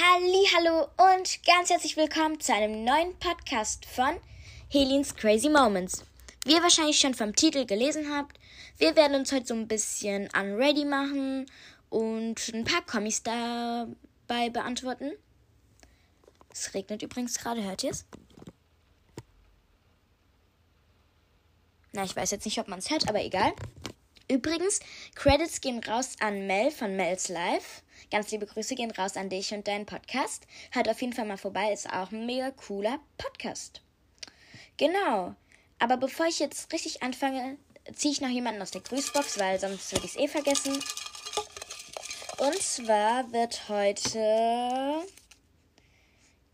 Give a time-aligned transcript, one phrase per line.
[0.00, 4.20] Hallo und ganz herzlich willkommen zu einem neuen Podcast von
[4.68, 6.04] Helens Crazy Moments.
[6.44, 8.38] Wie ihr wahrscheinlich schon vom Titel gelesen habt,
[8.78, 11.46] wir werden uns heute so ein bisschen unready machen
[11.90, 15.10] und ein paar Kommis dabei beantworten.
[16.52, 18.06] Es regnet übrigens gerade, hört ihr es?
[21.92, 23.52] Na, ich weiß jetzt nicht, ob man es hört, aber egal.
[24.30, 24.80] Übrigens,
[25.14, 27.82] Credits gehen raus an Mel von Mel's Life.
[28.10, 30.46] Ganz liebe Grüße gehen raus an dich und deinen Podcast.
[30.70, 33.80] Hört auf jeden Fall mal vorbei, ist auch ein mega cooler Podcast.
[34.76, 35.34] Genau.
[35.78, 37.56] Aber bevor ich jetzt richtig anfange,
[37.94, 40.74] ziehe ich noch jemanden aus der Grüßbox, weil sonst würde ich es eh vergessen.
[42.38, 45.06] Und zwar wird heute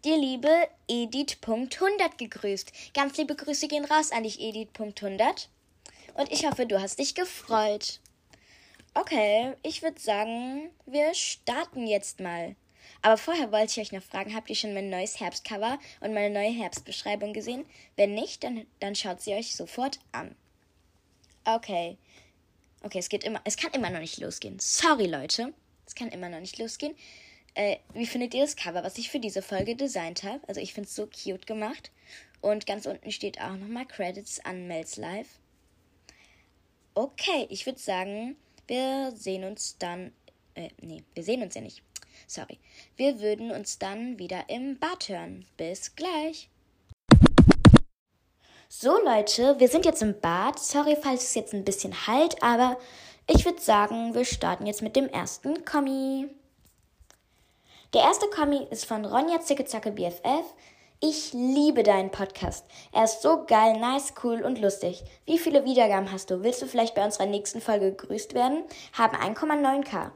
[0.05, 2.73] die liebe Edith.100 gegrüßt.
[2.95, 5.49] Ganz liebe Grüße gehen raus an dich, Edith.100.
[6.15, 8.01] Und ich hoffe, du hast dich gefreut.
[8.95, 12.55] Okay, ich würde sagen, wir starten jetzt mal.
[13.03, 16.33] Aber vorher wollte ich euch noch fragen, habt ihr schon mein neues Herbstcover und meine
[16.33, 17.67] neue Herbstbeschreibung gesehen?
[17.97, 20.35] Wenn nicht, dann, dann schaut sie euch sofort an.
[21.45, 21.99] Okay.
[22.83, 24.59] Okay, es geht immer, es kann immer noch nicht losgehen.
[24.61, 25.53] Sorry, Leute.
[25.87, 26.95] Es kann immer noch nicht losgehen.
[27.55, 30.41] Äh, wie findet ihr das Cover, was ich für diese Folge designt habe?
[30.47, 31.91] Also ich finde es so cute gemacht.
[32.41, 35.29] Und ganz unten steht auch nochmal Credits an Mel's Live.
[36.97, 38.37] Okay, ich würde sagen,
[38.69, 40.13] wir sehen uns dann.
[40.55, 41.83] Äh, nee, wir sehen uns ja nicht.
[42.29, 42.61] Sorry.
[42.95, 45.45] Wir würden uns dann wieder im Bad hören.
[45.57, 46.49] Bis gleich.
[48.69, 50.61] So, Leute, wir sind jetzt im Bad.
[50.61, 52.79] Sorry, falls es jetzt ein bisschen halt, aber
[53.27, 56.29] ich würde sagen, wir starten jetzt mit dem ersten Kommi.
[57.93, 60.55] Der erste Kommi ist von Ronja Zickezacke BFF.
[61.07, 62.65] Ich liebe deinen Podcast.
[62.91, 65.05] Er ist so geil, nice, cool und lustig.
[65.27, 66.43] Wie viele Wiedergaben hast du?
[66.43, 68.65] Willst du vielleicht bei unserer nächsten Folge gegrüßt werden?
[68.95, 70.13] Haben 1,9k.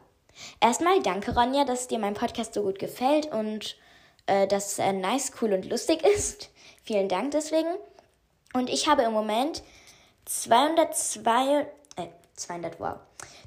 [0.63, 3.77] Erstmal danke, Ronja, dass dir mein Podcast so gut gefällt und
[4.25, 6.49] äh, dass er nice, cool und lustig ist.
[6.83, 7.69] Vielen Dank deswegen.
[8.55, 9.63] Und ich habe im Moment
[10.25, 12.95] 202, äh, 200, wow,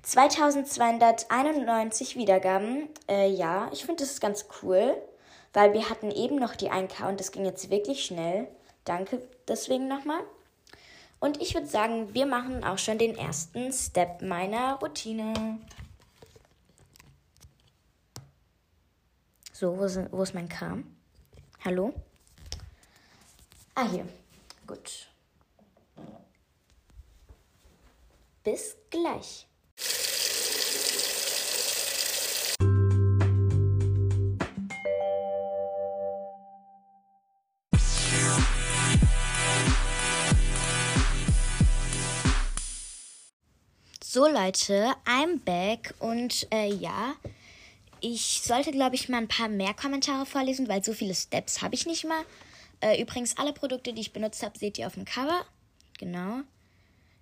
[0.04, 2.88] 2291 Wiedergaben.
[3.10, 4.96] Äh, ja, ich finde das ganz cool
[5.54, 8.48] weil wir hatten eben noch die 1K und das ging jetzt wirklich schnell.
[8.86, 10.22] Danke deswegen nochmal.
[11.20, 15.60] Und ich würde sagen, wir machen auch schon den ersten Step meiner Routine.
[19.54, 20.96] So, wo, sind, wo ist mein Kram?
[21.64, 21.94] Hallo?
[23.76, 24.08] Ah, hier.
[24.66, 25.08] Gut.
[28.44, 29.48] Bis gleich.
[44.14, 47.16] So Leute, I'm back und äh, ja,
[48.02, 51.76] ich sollte glaube ich mal ein paar mehr Kommentare vorlesen, weil so viele Steps habe
[51.76, 52.26] ich nicht mal.
[52.82, 55.46] Äh, übrigens, alle Produkte, die ich benutzt habe, seht ihr auf dem Cover.
[55.98, 56.42] Genau.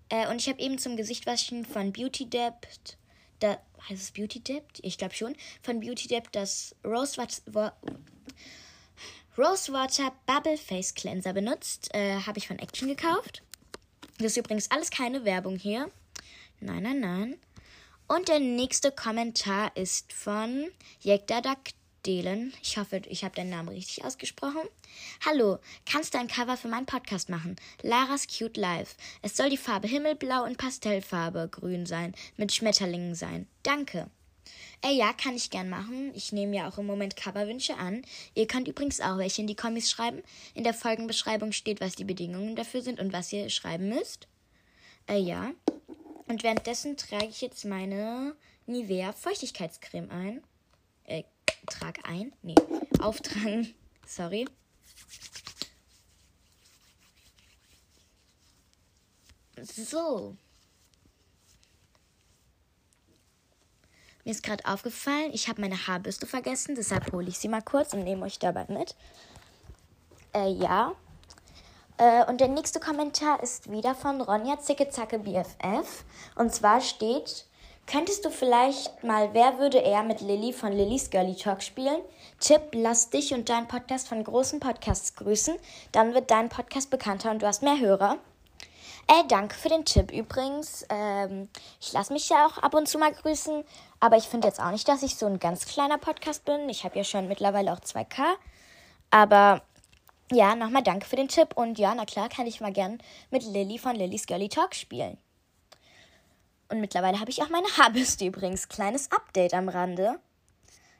[0.09, 2.97] Äh, und ich habe eben zum Gesichtwaschen von Beauty Depth,
[3.39, 4.79] da heißt es Beauty Depth?
[4.81, 5.35] Ich glaube schon.
[5.61, 7.77] Von Beauty Depth das Rose Water,
[9.37, 11.93] Rose Water Bubble Face Cleanser benutzt.
[11.93, 13.43] Äh, habe ich von Action gekauft.
[14.17, 15.91] Das ist übrigens alles keine Werbung hier.
[16.61, 17.37] Nein, nein, nein.
[18.07, 20.65] Und der nächste Kommentar ist von
[21.01, 22.53] Jekdadak-Delen.
[22.61, 24.67] Ich hoffe, ich habe deinen Namen richtig ausgesprochen.
[25.25, 27.55] Hallo, kannst du ein Cover für meinen Podcast machen?
[27.81, 28.95] Laras Cute Life.
[29.21, 33.47] Es soll die Farbe Himmelblau und Pastellfarbe grün sein, mit Schmetterlingen sein.
[33.63, 34.09] Danke.
[34.83, 36.11] Äh, ja, kann ich gern machen.
[36.13, 38.01] Ich nehme ja auch im Moment Coverwünsche an.
[38.33, 40.23] Ihr könnt übrigens auch welche in die Kommis schreiben.
[40.55, 44.27] In der Folgenbeschreibung steht, was die Bedingungen dafür sind und was ihr schreiben müsst.
[45.07, 45.51] Äh, ja.
[46.29, 48.35] Und währenddessen trage ich jetzt meine
[48.67, 50.43] Nivea Feuchtigkeitscreme ein.
[51.05, 51.23] Äh,
[51.65, 52.31] trag ein?
[52.43, 52.53] Nee,
[53.01, 53.73] auftragen.
[54.05, 54.45] Sorry.
[59.63, 60.37] So.
[64.23, 67.93] Mir ist gerade aufgefallen, ich habe meine Haarbürste vergessen, deshalb hole ich sie mal kurz
[67.93, 68.95] und nehme euch dabei mit.
[70.35, 70.95] Äh, ja,
[71.99, 76.05] äh, und der nächste Kommentar ist wieder von Ronja Zickezacke BFF.
[76.35, 77.45] Und zwar steht,
[77.85, 81.99] könntest du vielleicht mal Wer würde er mit Lilly von Lillys Girly Talk spielen?
[82.39, 85.57] Tipp, lass dich und deinen Podcast von großen Podcasts grüßen.
[85.91, 88.17] Dann wird dein Podcast bekannter und du hast mehr Hörer.
[89.07, 90.85] Äh, danke für den Tipp übrigens.
[90.89, 91.49] Ähm,
[91.81, 93.63] ich lasse mich ja auch ab und zu mal grüßen,
[93.99, 96.69] aber ich finde jetzt auch nicht, dass ich so ein ganz kleiner Podcast bin.
[96.69, 98.23] Ich habe ja schon mittlerweile auch 2K.
[99.11, 99.63] Aber
[100.31, 101.55] ja, nochmal danke für den Tipp.
[101.55, 102.99] Und ja, na klar, kann ich mal gern
[103.31, 105.17] mit Lilly von Lillys Girly Talk spielen.
[106.69, 108.69] Und mittlerweile habe ich auch meine Haarbürste übrigens.
[108.69, 110.19] Kleines Update am Rande.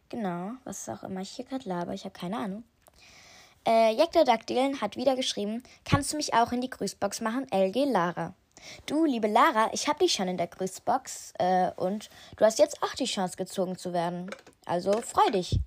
[0.10, 2.64] Genau, was auch immer ich hier gerade laber, ich habe keine Ahnung.
[3.68, 7.46] Äh, Jekta Daktilen hat wieder geschrieben, kannst du mich auch in die Grüßbox machen?
[7.52, 8.34] LG Lara.
[8.88, 12.82] Du, liebe Lara, ich habe dich schon in der Grüßbox äh, und du hast jetzt
[12.82, 14.32] auch die Chance gezogen zu werden.
[14.66, 15.60] Also freu dich.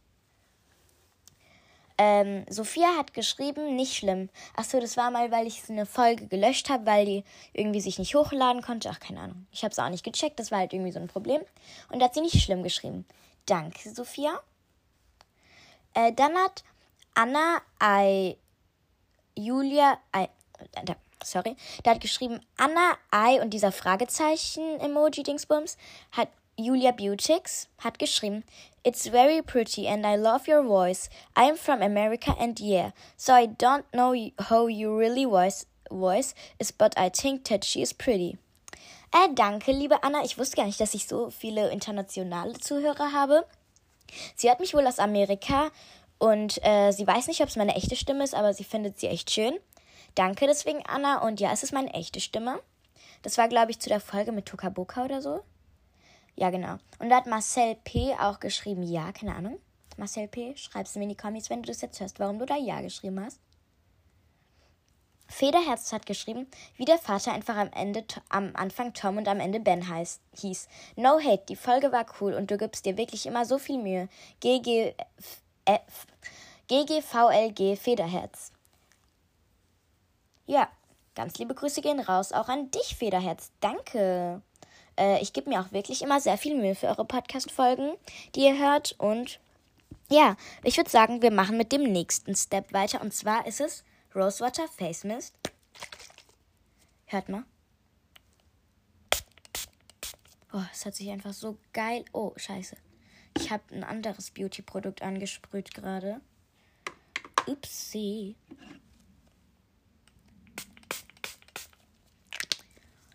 [1.98, 4.30] Ähm, Sophia hat geschrieben, nicht schlimm.
[4.56, 8.14] Achso, das war mal, weil ich eine Folge gelöscht habe, weil die irgendwie sich nicht
[8.14, 8.90] hochladen konnte.
[8.90, 9.46] Ach, keine Ahnung.
[9.52, 11.42] Ich habe es auch nicht gecheckt, das war halt irgendwie so ein Problem.
[11.90, 13.04] Und da hat sie nicht schlimm geschrieben.
[13.46, 14.40] Danke, Sophia.
[15.94, 16.64] Äh, dann hat
[17.14, 18.36] Anna I
[19.36, 20.28] Julia I,
[20.72, 25.76] äh, sorry, da hat geschrieben Anna I und dieser Fragezeichen Emoji Dingsbums
[26.12, 26.28] hat
[26.62, 28.44] Julia Beautix hat geschrieben
[28.84, 31.08] It's very pretty and I love your voice.
[31.36, 36.72] I'm from America and yeah, so I don't know how you really voice voice is,
[36.72, 38.38] but I think that she is pretty.
[39.12, 40.24] Äh, danke, liebe Anna.
[40.24, 43.46] Ich wusste gar nicht, dass ich so viele internationale Zuhörer habe.
[44.36, 45.70] Sie hört mich wohl aus Amerika
[46.18, 49.08] und äh, sie weiß nicht, ob es meine echte Stimme ist, aber sie findet sie
[49.08, 49.58] echt schön.
[50.14, 51.18] Danke deswegen, Anna.
[51.18, 52.60] Und ja, es ist meine echte Stimme.
[53.22, 55.42] Das war, glaube ich, zu der Folge mit Tokaboka oder so.
[56.34, 56.78] Ja, genau.
[56.98, 58.14] Und da hat Marcel P.
[58.18, 59.58] auch geschrieben, ja, keine Ahnung.
[59.96, 62.46] Marcel P., schreibst du mir in die Kommis, wenn du das jetzt hörst, warum du
[62.46, 63.38] da Ja geschrieben hast.
[65.28, 66.46] Federherz hat geschrieben,
[66.76, 70.68] wie der Vater einfach am Ende am Anfang Tom und am Ende Ben heißt, hieß.
[70.96, 74.08] No hate, die Folge war cool und du gibst dir wirklich immer so viel Mühe.
[76.68, 78.52] GGVLG Federherz.
[80.46, 80.68] Ja,
[81.14, 83.52] ganz liebe Grüße gehen raus auch an dich, Federherz.
[83.60, 84.42] Danke.
[85.02, 87.94] Äh, ich gebe mir auch wirklich immer sehr viel Mühe für eure Podcast-Folgen,
[88.36, 88.94] die ihr hört.
[88.98, 89.40] Und
[90.08, 93.00] ja, ich würde sagen, wir machen mit dem nächsten Step weiter.
[93.00, 93.82] Und zwar ist es
[94.14, 95.34] Rosewater Face Mist.
[97.06, 97.44] Hört mal.
[100.52, 102.04] Oh, es hat sich einfach so geil.
[102.12, 102.76] Oh, scheiße.
[103.38, 106.20] Ich habe ein anderes Beauty-Produkt angesprüht gerade.
[107.46, 108.36] Upsi.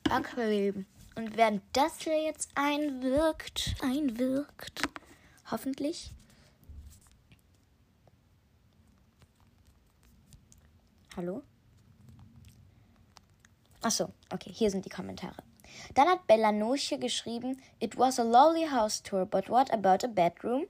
[0.10, 0.86] Okay.
[1.18, 4.88] Und während das hier jetzt einwirkt, einwirkt,
[5.50, 6.12] hoffentlich.
[11.16, 11.42] Hallo?
[13.82, 15.42] Achso, okay, hier sind die Kommentare.
[15.96, 20.68] Dann hat Bellanoche geschrieben, It was a lovely house tour, but what about a bedroom?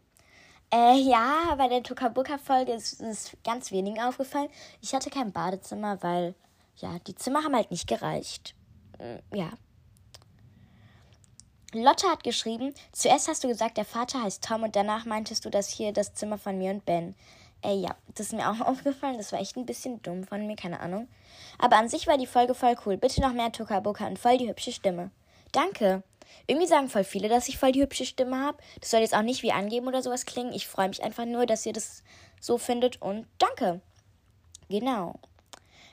[0.73, 4.49] Äh, ja, bei der Tokabuka-Folge ist es ganz wenig aufgefallen.
[4.81, 6.35] Ich hatte kein Badezimmer, weil,
[6.77, 8.55] ja, die Zimmer haben halt nicht gereicht.
[8.97, 9.49] Mm, ja.
[11.73, 15.49] Lotte hat geschrieben, zuerst hast du gesagt, der Vater heißt Tom und danach meintest du,
[15.49, 17.13] dass hier das Zimmer von mir und Ben.
[17.61, 19.17] Äh, ja, das ist mir auch aufgefallen.
[19.17, 21.09] Das war echt ein bisschen dumm von mir, keine Ahnung.
[21.59, 22.95] Aber an sich war die Folge voll cool.
[22.95, 25.11] Bitte noch mehr Tokaboka und voll die hübsche Stimme.
[25.51, 26.03] Danke.
[26.45, 28.57] Irgendwie sagen voll viele, dass ich voll die hübsche Stimme habe.
[28.79, 30.53] Das soll jetzt auch nicht wie angeben oder sowas klingen.
[30.53, 32.03] Ich freue mich einfach nur, dass ihr das
[32.39, 33.81] so findet und danke.
[34.69, 35.19] Genau.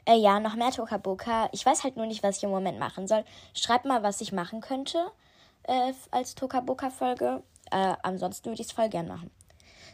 [0.05, 1.49] Äh, ja, noch mehr Tokaboka.
[1.53, 3.25] Ich weiß halt nur nicht, was ich im Moment machen soll.
[3.55, 5.11] Schreibt mal, was ich machen könnte
[5.65, 7.43] äh, als Tokaboka-Folge.
[7.71, 9.31] Äh, ansonsten würde ich es voll gern machen.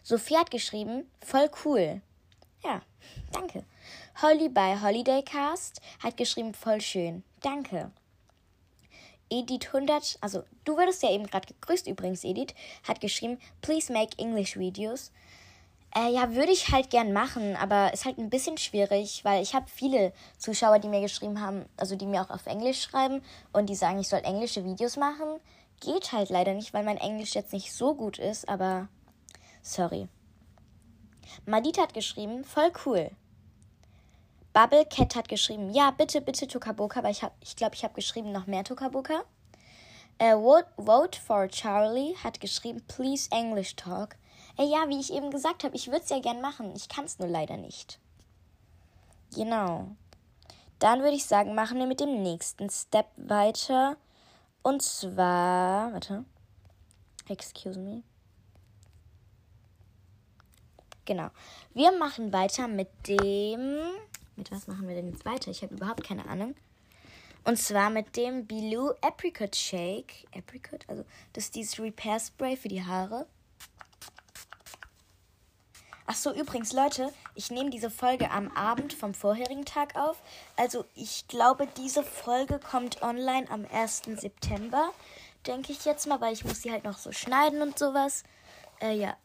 [0.02, 2.00] Sophie hat geschrieben, voll cool.
[2.62, 2.82] Ja,
[3.32, 3.64] danke.
[4.22, 7.22] Holly bei Holidaycast hat geschrieben, voll schön.
[7.40, 7.90] Danke.
[9.30, 14.18] Edith 100, also du würdest ja eben gerade gegrüßt übrigens, Edith, hat geschrieben, please make
[14.18, 15.12] English Videos.
[15.94, 19.54] Äh, ja, würde ich halt gern machen, aber ist halt ein bisschen schwierig, weil ich
[19.54, 23.68] habe viele Zuschauer, die mir geschrieben haben, also die mir auch auf Englisch schreiben und
[23.68, 25.40] die sagen, ich soll englische Videos machen.
[25.80, 28.88] Geht halt leider nicht, weil mein Englisch jetzt nicht so gut ist, aber
[29.62, 30.08] sorry.
[31.44, 33.10] Madit hat geschrieben, voll cool.
[34.52, 38.30] Bubble Cat hat geschrieben, ja, bitte, bitte Tokaboka, aber ich, ich glaube, ich habe geschrieben
[38.30, 39.22] noch mehr Tokaboka.
[40.18, 44.16] Äh, vote, vote for Charlie hat geschrieben, please English talk.
[44.60, 46.74] Äh, ja, wie ich eben gesagt habe, ich würde es ja gern machen.
[46.76, 47.98] Ich kann es nur leider nicht.
[49.34, 49.88] Genau.
[50.78, 53.96] Dann würde ich sagen, machen wir mit dem nächsten Step weiter.
[54.62, 56.24] Und zwar, warte.
[57.28, 58.02] Excuse me.
[61.04, 61.30] Genau.
[61.74, 63.80] Wir machen weiter mit dem
[64.40, 65.50] mit was machen wir denn jetzt weiter?
[65.50, 66.54] Ich habe überhaupt keine Ahnung.
[67.44, 70.26] Und zwar mit dem Bilou Apricot Shake.
[70.34, 73.26] Apricot, also das ist dieses Repair Spray für die Haare.
[76.12, 80.20] Ach so, übrigens, Leute, ich nehme diese Folge am Abend vom vorherigen Tag auf.
[80.56, 84.02] Also, ich glaube, diese Folge kommt online am 1.
[84.16, 84.90] September.
[85.46, 88.24] Denke ich jetzt mal, weil ich muss sie halt noch so schneiden und sowas.
[88.80, 89.16] Äh, ja.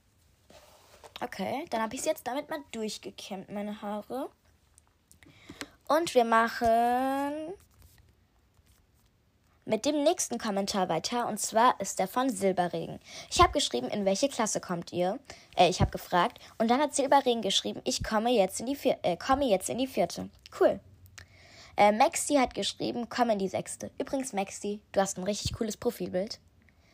[1.22, 4.30] Okay, dann habe ich es jetzt damit mal durchgekämmt, meine Haare.
[5.88, 7.56] Und wir machen
[9.76, 12.98] mit dem nächsten Kommentar weiter und zwar ist der von Silberregen.
[13.30, 15.20] Ich habe geschrieben, in welche Klasse kommt ihr?
[15.58, 18.98] Äh, ich habe gefragt und dann hat Silberregen geschrieben, ich komme jetzt in die, vier
[19.04, 20.30] äh, komme jetzt in die vierte.
[20.58, 20.80] Cool.
[21.76, 23.92] Äh, Maxi hat geschrieben, komm in die sechste.
[24.00, 26.40] Übrigens, Maxi, du hast ein richtig cooles Profilbild.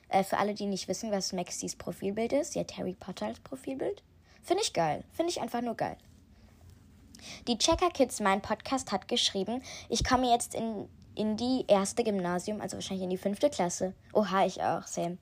[0.10, 3.42] Äh, für alle, die nicht wissen, was Maxis Profilbild ist, sie hat Harry Potter als
[3.42, 4.02] Profilbild.
[4.42, 5.04] Finde ich geil.
[5.12, 5.98] Finde ich einfach nur geil.
[7.48, 12.62] Die Checker Kids, mein Podcast, hat geschrieben, ich komme jetzt in, in die erste Gymnasium,
[12.62, 13.94] also wahrscheinlich in die fünfte Klasse.
[14.14, 15.18] Oha, ich auch, same.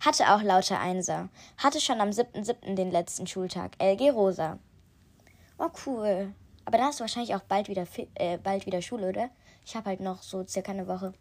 [0.00, 1.28] Hatte auch lauter Einser.
[1.56, 2.74] Hatte schon am 7.7.
[2.74, 3.72] den letzten Schultag.
[3.80, 4.58] LG Rosa.
[5.58, 6.32] Oh, cool.
[6.64, 9.30] Aber hast du wahrscheinlich auch bald wieder, äh, bald wieder Schule, oder?
[9.64, 11.14] Ich habe halt noch so circa eine Woche.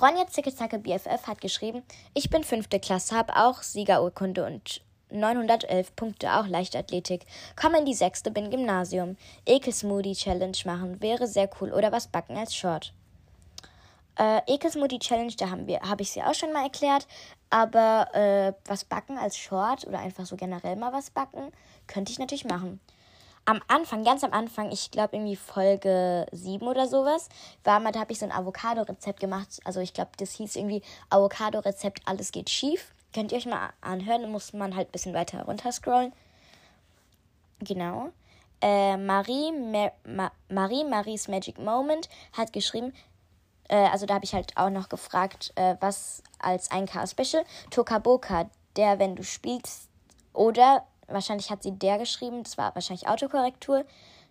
[0.00, 1.82] Ronja Zickezacke BFF hat geschrieben,
[2.14, 7.26] ich bin fünfte Klasse, habe auch Siegerurkunde und 911 Punkte, auch Leichtathletik.
[7.54, 9.16] Komm in die sechste, bin Gymnasium.
[9.46, 11.72] Ekelsmoothie Challenge machen, wäre sehr cool.
[11.72, 12.92] Oder was backen als Short.
[14.18, 17.06] Äh, Ekelsmoothie Challenge, da haben wir, habe ich sie auch schon mal erklärt.
[17.50, 21.52] Aber äh, was backen als Short oder einfach so generell mal was backen,
[21.86, 22.80] könnte ich natürlich machen.
[23.44, 27.28] Am Anfang, ganz am Anfang, ich glaube irgendwie Folge 7 oder sowas,
[27.64, 29.60] war mal, da habe ich so ein Avocado-Rezept gemacht.
[29.64, 32.94] Also ich glaube, das hieß irgendwie Avocado-Rezept, alles geht schief.
[33.12, 36.12] Könnt ihr euch mal anhören, muss man halt ein bisschen weiter runter scrollen.
[37.60, 38.10] Genau.
[38.60, 42.92] Äh, Marie, Mar Ma Marie, Maries Magic Moment hat geschrieben,
[43.68, 47.44] äh, also da habe ich halt auch noch gefragt, äh, was als 1K-Special.
[47.70, 49.88] Tokaboka, der, wenn du spielst,
[50.32, 53.84] oder, wahrscheinlich hat sie der geschrieben, das war wahrscheinlich Autokorrektur.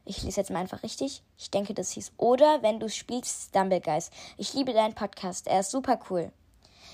[0.05, 1.21] Ich lese jetzt mal einfach richtig.
[1.37, 4.11] Ich denke, das hieß, oder, wenn du spielst, Stumblegeist.
[4.37, 6.31] Ich liebe deinen Podcast, er ist super cool.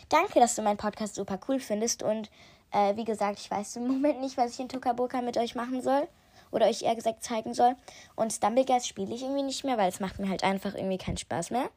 [0.10, 2.04] Danke, dass du meinen Podcast super cool findest.
[2.04, 2.30] Und
[2.72, 5.82] äh, wie gesagt, ich weiß im Moment nicht, was ich in Tokaboka mit euch machen
[5.82, 6.08] soll.
[6.50, 7.76] Oder euch eher gesagt zeigen soll.
[8.16, 11.18] Und Stumblegeist spiele ich irgendwie nicht mehr, weil es macht mir halt einfach irgendwie keinen
[11.18, 11.70] Spaß mehr.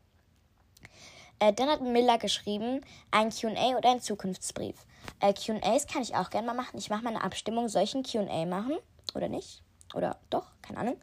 [1.41, 4.77] Äh, dann hat Miller geschrieben, ein QA oder ein Zukunftsbrief.
[5.19, 6.79] Äh, QAs kann ich auch gerne mal machen.
[6.79, 8.77] Ich mache mal eine Abstimmung, ein QA machen?
[9.15, 9.63] Oder nicht?
[9.95, 10.47] Oder doch?
[10.63, 10.97] Keine Ahnung.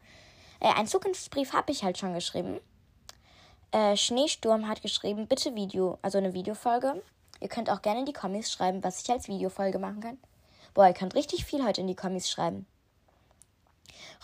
[0.62, 2.62] Äh, ein Zukunftsbrief habe ich halt schon geschrieben.
[3.72, 7.02] Äh, Schneesturm hat geschrieben, bitte Video, also eine Videofolge.
[7.40, 10.18] Ihr könnt auch gerne in die Kommis schreiben, was ich als Videofolge machen kann.
[10.74, 12.68] Boah, ihr könnt richtig viel heute in die Kommis schreiben.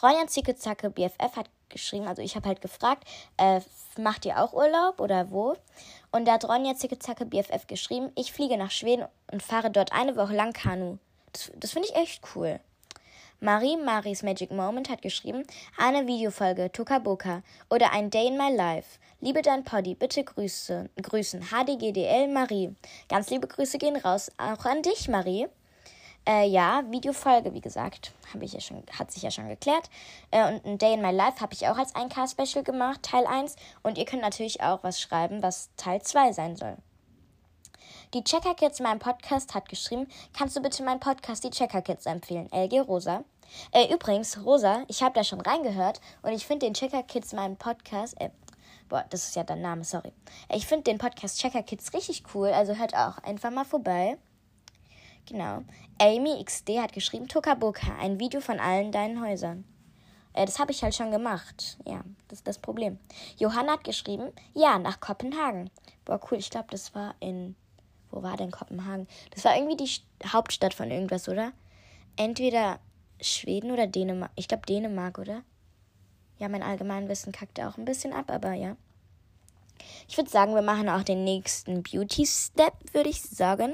[0.01, 0.53] Ronja Zicke
[0.89, 3.61] BFF hat geschrieben, also ich habe halt gefragt, äh,
[3.97, 5.55] macht ihr auch Urlaub oder wo?
[6.11, 10.15] Und da hat Ronja Zicke BFF geschrieben, ich fliege nach Schweden und fahre dort eine
[10.15, 10.97] Woche lang Kanu.
[11.31, 12.59] Das, das finde ich echt cool.
[13.43, 15.43] Marie Maries Magic Moment hat geschrieben,
[15.77, 18.99] eine Videofolge Tokaboka oder ein Day in My Life.
[19.19, 21.49] Liebe dein Poddy, bitte Grüße, grüßen.
[21.51, 22.73] HDGDL Marie.
[23.09, 25.47] Ganz liebe Grüße gehen raus, auch an dich, Marie.
[26.25, 29.89] Äh, ja, Videofolge, wie gesagt, ich ja schon, hat sich ja schon geklärt.
[30.31, 33.57] Äh, und ein Day in My Life habe ich auch als 1K-Special gemacht, Teil 1.
[33.81, 36.77] Und ihr könnt natürlich auch was schreiben, was Teil 2 sein soll.
[38.13, 41.81] Die Checker Kids in meinem Podcast hat geschrieben, kannst du bitte meinen Podcast die Checker
[41.81, 42.47] Kids empfehlen?
[42.51, 43.23] LG Rosa.
[43.71, 47.57] Äh, übrigens, Rosa, ich habe da schon reingehört und ich finde den Checker Kids meinen
[47.57, 48.29] Podcast, äh,
[48.87, 50.13] boah, das ist ja dein Name, sorry.
[50.47, 54.19] Äh, ich finde den Podcast Checker Kids richtig cool, also hört auch einfach mal vorbei.
[55.25, 55.63] Genau.
[55.99, 59.65] Amy XD hat geschrieben, Tokaboka, ein Video von allen deinen Häusern.
[60.33, 61.79] Äh, das habe ich halt schon gemacht.
[61.83, 62.99] Ja, das ist das Problem.
[63.37, 65.71] Johanna hat geschrieben, ja, nach Kopenhagen.
[66.05, 67.55] Boah, cool, ich glaube, das war in
[68.13, 69.07] wo war denn Kopenhagen?
[69.31, 69.89] Das war irgendwie die
[70.27, 71.51] Hauptstadt von irgendwas, oder?
[72.15, 72.79] Entweder
[73.19, 74.31] Schweden oder Dänemark.
[74.35, 75.41] Ich glaube Dänemark, oder?
[76.37, 78.75] Ja, mein Allgemeinwissen kackt auch ein bisschen ab, aber ja.
[80.07, 83.73] Ich würde sagen, wir machen auch den nächsten Beauty-Step, würde ich sagen.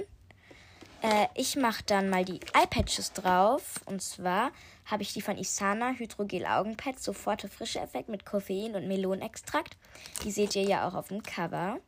[1.01, 3.81] Äh, ich mache dann mal die Eyepatches drauf.
[3.86, 4.51] Und zwar
[4.86, 9.77] habe ich die von Isana Hydrogel Augenpads, sofort frische Effekt mit Koffein und Melonextrakt.
[10.24, 11.79] Die seht ihr ja auch auf dem Cover.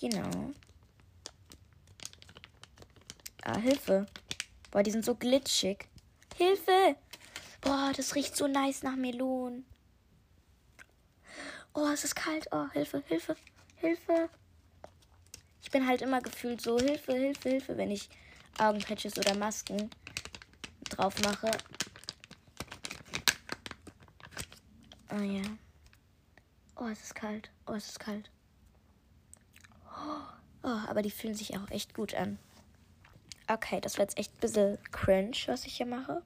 [0.00, 0.52] Genau.
[3.50, 4.04] Ah, Hilfe.
[4.70, 5.88] Boah, die sind so glitschig.
[6.36, 6.96] Hilfe!
[7.62, 9.64] Boah, das riecht so nice nach Melonen.
[11.72, 12.46] Oh, es ist kalt.
[12.50, 13.36] Oh, Hilfe, Hilfe,
[13.76, 14.28] Hilfe.
[15.62, 18.10] Ich bin halt immer gefühlt so Hilfe, Hilfe, Hilfe, wenn ich
[18.58, 19.88] Augenpatches oder Masken
[20.90, 21.50] drauf mache.
[25.10, 25.44] Oh ja.
[26.76, 27.50] Oh, es ist kalt.
[27.66, 28.30] Oh, es ist kalt.
[30.62, 32.38] Oh, aber die fühlen sich auch echt gut an.
[33.50, 36.22] Okay, das war jetzt echt ein bisschen cringe, was ich hier mache.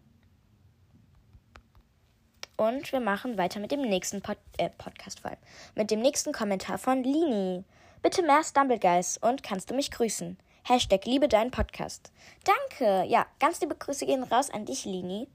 [2.56, 5.40] Und wir machen weiter mit dem nächsten Pod äh, Podcast vor allem.
[5.76, 7.64] Mit dem nächsten Kommentar von Lini.
[8.02, 10.36] Bitte mehr Stumbleguys und kannst du mich grüßen?
[10.64, 12.12] Hashtag liebe deinen Podcast.
[12.44, 13.04] Danke.
[13.08, 15.28] Ja, ganz liebe Grüße gehen raus an dich, Lini.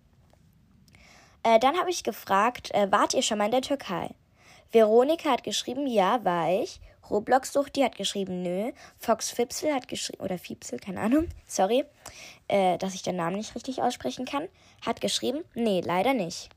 [1.43, 4.13] Äh, dann habe ich gefragt, äh, wart ihr schon mal in der Türkei?
[4.71, 6.81] Veronika hat geschrieben, ja, war ich.
[7.09, 8.71] Roblox sucht, die hat geschrieben, nö.
[8.97, 11.85] Fox Fipsel hat geschrieben, oder Fipsel, keine Ahnung, sorry,
[12.47, 14.47] äh, dass ich den Namen nicht richtig aussprechen kann,
[14.85, 16.49] hat geschrieben, nee, leider nicht.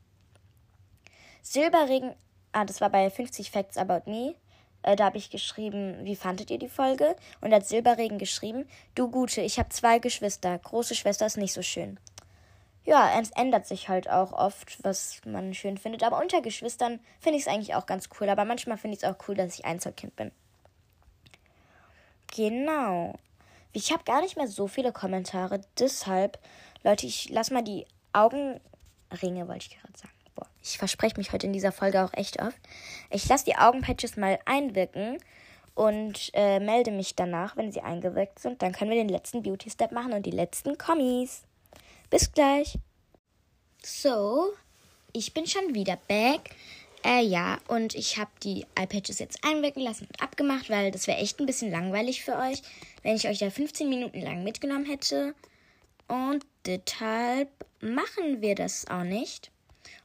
[1.41, 2.13] Silberregen,
[2.51, 4.35] ah, das war bei 50 Facts About Me,
[4.83, 7.15] äh, da habe ich geschrieben, wie fandet ihr die Folge?
[7.41, 11.61] Und hat Silberregen geschrieben, du Gute, ich habe zwei Geschwister, große Schwester ist nicht so
[11.61, 11.99] schön
[12.83, 16.03] ja, es ändert sich halt auch oft, was man schön findet.
[16.03, 18.29] Aber unter Geschwistern finde ich es eigentlich auch ganz cool.
[18.29, 20.31] Aber manchmal finde ich es auch cool, dass ich Einzelkind bin.
[22.31, 23.15] Genau.
[23.73, 25.61] Ich habe gar nicht mehr so viele Kommentare.
[25.79, 26.39] Deshalb,
[26.83, 30.13] Leute, ich lasse mal die Augenringe, wollte ich gerade sagen.
[30.35, 32.57] Boah, ich verspreche mich heute in dieser Folge auch echt oft.
[33.09, 35.17] Ich lasse die Augenpatches mal einwirken
[35.73, 38.61] und äh, melde mich danach, wenn sie eingewirkt sind.
[38.61, 41.43] Dann können wir den letzten Beauty-Step machen und die letzten Kommis.
[42.09, 42.77] Bis gleich.
[43.83, 44.53] So,
[45.13, 46.55] ich bin schon wieder back.
[47.03, 51.17] Äh, ja, und ich habe die iPads jetzt einwirken lassen und abgemacht, weil das wäre
[51.17, 52.61] echt ein bisschen langweilig für euch,
[53.01, 55.33] wenn ich euch da 15 Minuten lang mitgenommen hätte.
[56.07, 59.51] Und deshalb machen wir das auch nicht.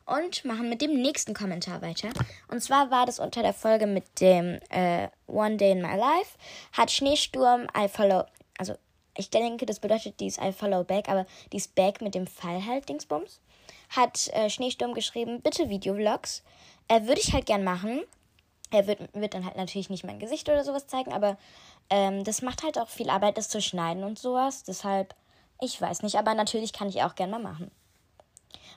[0.06, 2.10] Und machen mit dem nächsten Kommentar weiter.
[2.46, 6.38] Und zwar war das unter der Folge mit dem äh, One Day in My Life.
[6.72, 8.24] Hat Schneesturm I Follow,
[8.56, 8.76] also
[9.16, 12.26] ich denke, das bedeutet, die ist I follow back, aber die ist back mit dem
[12.26, 13.40] Fall halt, Dingsbums.
[13.88, 16.42] Hat äh, Schneesturm geschrieben, bitte Videovlogs.
[16.88, 18.02] Äh, Würde ich halt gern machen.
[18.70, 21.36] Er wird, wird dann halt natürlich nicht mein Gesicht oder sowas zeigen, aber
[21.88, 24.64] ähm, das macht halt auch viel Arbeit, das zu schneiden und sowas.
[24.64, 25.14] Deshalb,
[25.60, 27.70] ich weiß nicht, aber natürlich kann ich auch gern mal machen.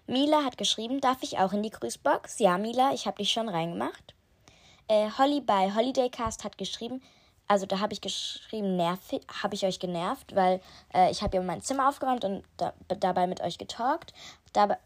[0.05, 2.39] Mila hat geschrieben, darf ich auch in die Grüßbox?
[2.39, 4.13] Ja, Mila, ich habe dich schon reingemacht.
[4.87, 7.01] Äh, Holly bei Holidaycast hat geschrieben,
[7.47, 8.99] also da habe ich geschrieben, nerv,
[9.41, 10.61] habe ich euch genervt, weil
[10.93, 14.13] äh, ich habe ja mein Zimmer aufgeräumt und da, dabei mit euch getalkt.
[14.53, 14.77] Dabei,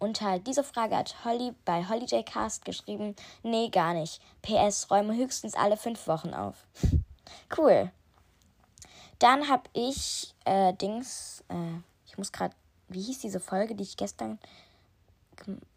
[0.00, 4.20] unter diese Frage hat Holly bei Holidaycast geschrieben, nee, gar nicht.
[4.42, 6.66] PS, räume höchstens alle fünf Wochen auf.
[7.56, 7.92] cool.
[9.20, 12.54] Dann habe ich äh, Dings, äh, ich muss gerade,
[12.88, 14.38] wie hieß diese Folge, die ich gestern,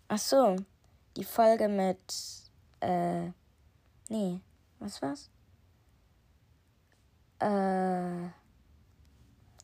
[0.08, 0.56] ach so,
[1.18, 2.00] die Folge mit,
[2.80, 3.28] äh,
[4.10, 4.40] nee,
[4.80, 5.30] was war's?
[7.44, 8.30] äh,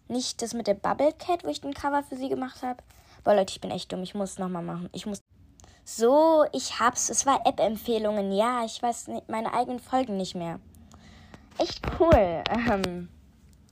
[0.08, 2.84] nicht das mit der Bubble Cat, wo ich den Cover für sie gemacht habe.
[3.30, 4.02] Boah, Leute, ich bin echt dumm.
[4.02, 4.89] Ich muss es nochmal machen.
[4.92, 5.22] Ich muss.
[5.86, 7.12] So, ich hab's.
[7.12, 8.32] Es war App-Empfehlungen.
[8.32, 10.60] Ja, ich weiß nicht, meine eigenen Folgen nicht mehr.
[11.60, 12.44] Echt cool.
[12.50, 13.08] Ähm,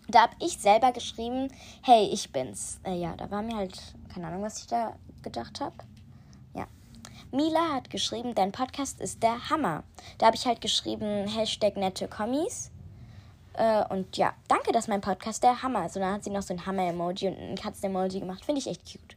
[0.09, 2.79] da hab ich selber geschrieben, hey, ich bin's.
[2.83, 3.79] Äh, ja, da war mir halt,
[4.13, 5.75] keine Ahnung, was ich da gedacht habe.
[6.53, 6.67] Ja.
[7.31, 9.85] Mila hat geschrieben, dein Podcast ist der Hammer.
[10.19, 12.69] Da habe ich halt geschrieben, Hashtag nette Kommis.
[13.53, 15.95] Äh, und ja, danke, dass mein Podcast der Hammer ist.
[15.95, 18.45] Und dann hat sie noch so ein Hammer-Emoji und ein Katzen-Emoji gemacht.
[18.45, 19.16] Finde ich echt cute.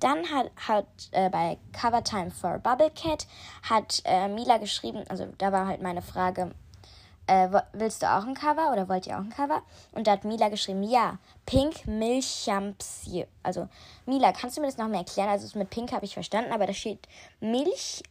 [0.00, 3.26] Dann hat, hat äh, bei Cover Time for Bubble Cat
[3.62, 6.54] hat äh, Mila geschrieben, also da war halt meine Frage,
[7.26, 9.62] äh, willst du auch ein Cover oder wollt ihr auch ein Cover?
[9.92, 13.26] Und da hat Mila geschrieben, ja, Pink Milchampsie.
[13.42, 13.68] Also
[14.04, 15.28] Mila, kannst du mir das noch mehr erklären?
[15.28, 17.08] Also mit Pink habe ich verstanden, aber da steht
[17.40, 18.02] Milch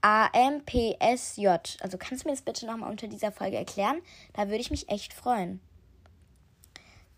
[0.00, 1.76] A-M-P-S-J.
[1.80, 4.00] Also kannst du mir das bitte nochmal unter dieser Folge erklären?
[4.32, 5.60] Da würde ich mich echt freuen.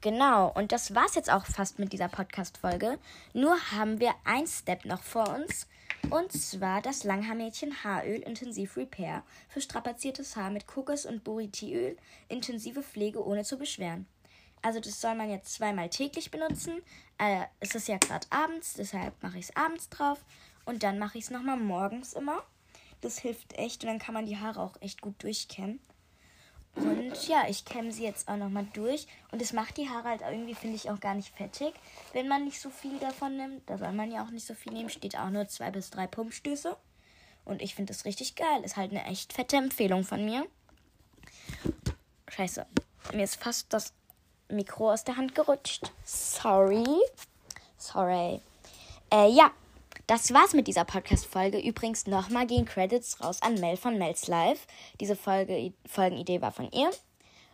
[0.02, 2.98] Genau, und das war's jetzt auch fast mit dieser Podcast-Folge.
[3.34, 5.66] Nur haben wir ein Step noch vor uns.
[6.08, 11.98] Und zwar das Langhaarmädchen Haaröl Intensiv Repair für strapaziertes Haar mit Kokos- und Buritiöl.
[12.28, 14.06] Intensive Pflege ohne zu beschweren.
[14.62, 16.80] Also das soll man jetzt zweimal täglich benutzen.
[17.18, 20.24] Äh, es ist ja gerade abends, deshalb mache ich es abends drauf.
[20.64, 22.42] Und dann mache ich es nochmal morgens immer.
[23.02, 25.78] Das hilft echt und dann kann man die Haare auch echt gut durchkämmen.
[26.76, 29.06] Und ja, ich kämme sie jetzt auch nochmal durch.
[29.32, 31.74] Und es macht die Haare halt irgendwie, finde ich, auch gar nicht fettig,
[32.12, 33.68] wenn man nicht so viel davon nimmt.
[33.68, 34.88] Da soll man ja auch nicht so viel nehmen.
[34.88, 36.76] Steht auch nur zwei bis drei Pumpstöße.
[37.44, 38.62] Und ich finde das richtig geil.
[38.64, 40.46] Ist halt eine echt fette Empfehlung von mir.
[42.28, 42.66] Scheiße.
[43.12, 43.92] Mir ist fast das
[44.48, 45.92] Mikro aus der Hand gerutscht.
[46.04, 46.84] Sorry.
[47.76, 48.40] Sorry.
[49.12, 49.50] Äh, ja,
[50.10, 51.60] das war's mit dieser Podcast-Folge.
[51.60, 54.66] Übrigens nochmal gehen Credits raus an Mel von Mel's Live.
[55.00, 56.90] Diese Folge, Folgenidee war von ihr.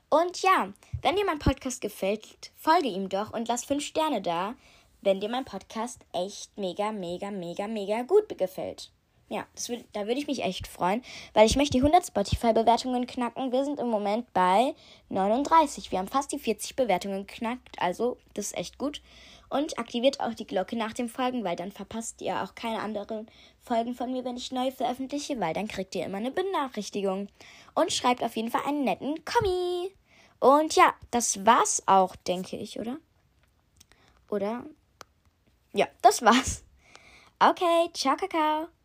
[0.08, 2.24] Und ja, wenn dir mein Podcast gefällt,
[2.56, 4.54] folge ihm doch und lass 5 Sterne da,
[5.02, 8.90] wenn dir mein Podcast echt mega, mega, mega, mega gut gefällt.
[9.28, 11.02] Ja, würd, da würde ich mich echt freuen,
[11.34, 13.52] weil ich möchte die 100 Spotify-Bewertungen knacken.
[13.52, 14.74] Wir sind im Moment bei
[15.10, 15.90] 39.
[15.92, 19.02] Wir haben fast die 40 Bewertungen geknackt, also das ist echt gut.
[19.48, 23.28] Und aktiviert auch die Glocke nach dem Folgen, weil dann verpasst ihr auch keine anderen
[23.62, 27.28] Folgen von mir, wenn ich neu veröffentliche, weil dann kriegt ihr immer eine Benachrichtigung.
[27.74, 29.94] Und schreibt auf jeden Fall einen netten Kommi.
[30.40, 32.98] Und ja, das war's auch, denke ich, oder?
[34.30, 34.64] Oder?
[35.72, 36.64] Ja, das war's.
[37.38, 38.75] Okay, ciao, Kakao.